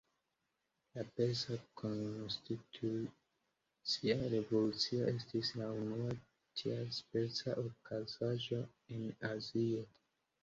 [0.93, 6.15] La Persa Konstitucia Revolucio estis la unua
[6.61, 8.63] tiaspeca okazaĵo
[8.97, 9.83] en Azio.